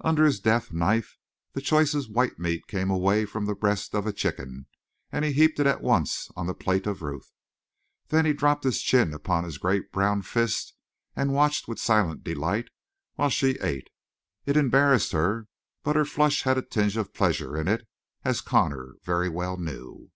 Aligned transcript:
Under 0.00 0.24
his 0.24 0.40
deft 0.40 0.72
knife 0.72 1.18
the 1.52 1.60
choicest 1.60 2.10
white 2.10 2.38
meat 2.38 2.66
came 2.66 2.88
away 2.90 3.26
from 3.26 3.44
the 3.44 3.54
breast 3.54 3.94
of 3.94 4.06
a 4.06 4.12
chicken 4.14 4.64
and 5.12 5.22
he 5.22 5.34
heaped 5.34 5.60
it 5.60 5.66
at 5.66 5.82
once 5.82 6.30
on 6.34 6.46
the 6.46 6.54
plate 6.54 6.86
of 6.86 7.02
Ruth. 7.02 7.30
Then 8.08 8.24
he 8.24 8.32
dropped 8.32 8.64
his 8.64 8.80
chin 8.80 9.12
upon 9.12 9.44
his 9.44 9.58
great 9.58 9.92
brown 9.92 10.22
fist 10.22 10.72
and 11.14 11.34
watched 11.34 11.68
with 11.68 11.78
silent 11.78 12.24
delight 12.24 12.70
while 13.16 13.28
she 13.28 13.58
ate. 13.60 13.90
It 14.46 14.56
embarrassed 14.56 15.12
her; 15.12 15.46
but 15.82 15.94
her 15.94 16.06
flush 16.06 16.44
had 16.44 16.56
a 16.56 16.62
tinge 16.62 16.96
of 16.96 17.12
pleasure 17.12 17.54
in 17.54 17.68
it, 17.68 17.86
as 18.24 18.40
Connor 18.40 18.94
very 19.04 19.28
well 19.28 19.58
knew. 19.58 20.10